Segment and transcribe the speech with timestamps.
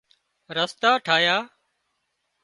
[0.57, 1.37] رستا ٺاهيا